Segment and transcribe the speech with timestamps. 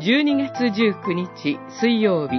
[0.00, 2.36] 12月19日水曜日、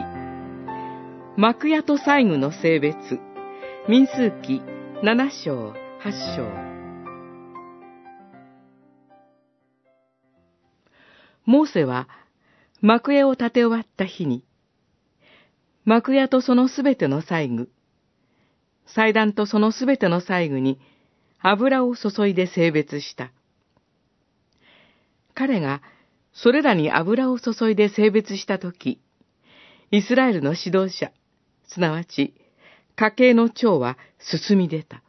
[1.35, 3.19] 幕屋と細具の性別、
[3.89, 4.61] 民数記
[5.03, 6.43] 7章8章。
[11.45, 12.07] モーセは
[12.79, 14.45] 幕屋を建て終わった日に、
[15.83, 17.69] 幕屋とそのすべての細具、
[18.85, 20.79] 祭壇とそのすべての細具に
[21.41, 23.33] 油を注いで性別した。
[25.33, 25.81] 彼が
[26.41, 29.01] それらに油を注いで性別したとき、
[29.91, 31.11] イスラエルの指導者、
[31.67, 32.33] すなわち
[32.95, 35.03] 家計の長は進み出た。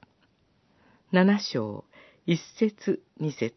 [1.12, 1.84] 七章、
[2.26, 3.54] 一節、二節。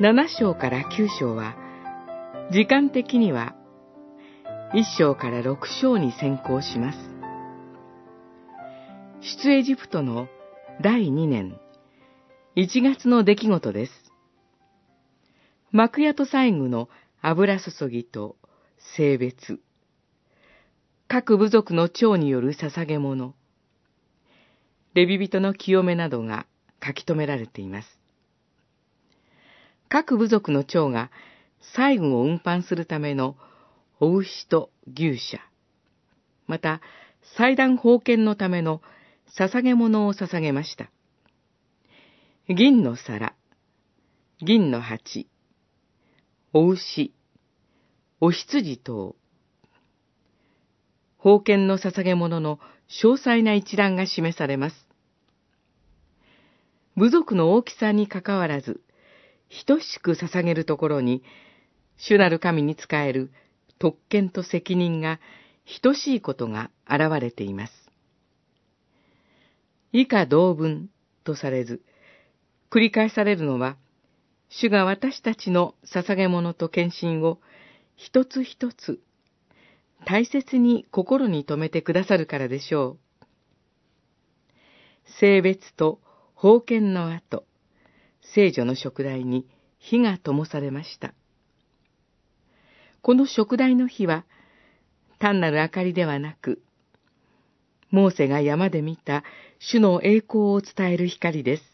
[0.00, 1.56] 七章から九章は、
[2.50, 3.54] 時間的には
[4.72, 6.98] 一章から六章に先行します。
[9.20, 10.28] 出エジプトの
[10.82, 11.58] 第二年、
[12.56, 13.92] 一月の出来事です。
[15.72, 16.88] 幕屋と細具の
[17.20, 18.36] 油注ぎと
[18.96, 19.58] 性別、
[21.08, 23.34] 各部族の長による捧げ物、
[24.94, 26.46] レビ人の清めなどが
[26.80, 27.88] 書き留められています。
[29.88, 31.10] 各部族の長が
[31.74, 33.36] 細具を運搬するための
[33.98, 35.40] お牛と牛舎、
[36.46, 36.80] また
[37.36, 38.80] 祭壇封建のための
[39.36, 40.88] 捧げ物を捧げました。
[42.50, 43.34] 銀の皿、
[44.38, 45.30] 銀の鉢、
[46.52, 47.14] お牛、
[48.20, 49.16] お羊等、
[51.22, 52.58] 封建の捧げ物の
[53.02, 54.76] 詳細な一覧が示されます。
[56.96, 58.82] 部族の大きさにかかわらず、
[59.64, 61.22] 等しく捧げるところに、
[61.96, 63.32] 主なる神に仕える
[63.78, 65.18] 特権と責任が
[65.80, 67.72] 等しいことが現れています。
[69.92, 70.90] 以下同文
[71.24, 71.80] とされず、
[72.74, 73.76] 繰り返されるのは、
[74.48, 77.38] 主が私たちの捧げ物と献身を
[77.94, 78.98] 一つ一つ
[80.04, 83.24] 大切に心に留めてくださるからでしょう。
[85.20, 86.00] 性別と
[86.36, 87.44] 封建の後、
[88.34, 89.46] 聖女の食台に
[89.78, 91.14] 火が灯されました。
[93.02, 94.24] この食台の火は、
[95.20, 96.60] 単なる明かりではなく、
[97.92, 99.22] モーセが山で見た
[99.60, 101.73] 主の栄光を伝える光です。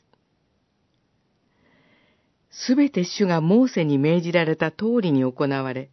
[2.51, 5.91] すべて主がモーセに命じられた通りに行われ、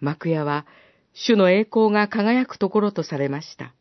[0.00, 0.66] 幕屋は
[1.12, 3.72] 主の栄光が輝くところとされました。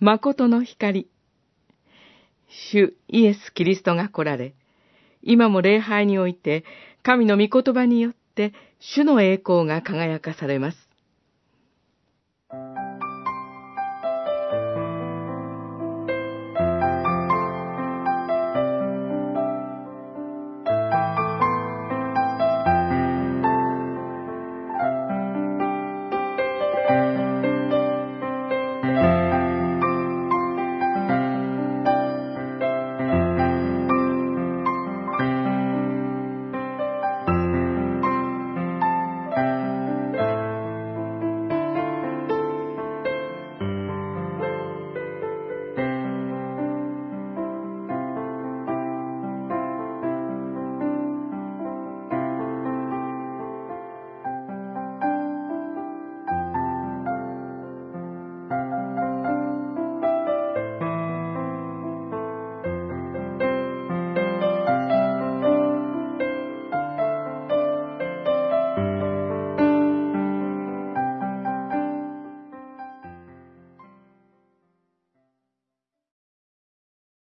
[0.00, 1.08] 誠の光、
[2.72, 4.54] 主イエス・キリストが来られ、
[5.22, 6.64] 今も礼拝において
[7.02, 10.88] 神の御言葉によって主の栄光が輝かされます。